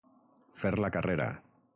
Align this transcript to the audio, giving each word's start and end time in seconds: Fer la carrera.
Fer 0.61 0.71
la 0.85 0.91
carrera. 0.95 1.29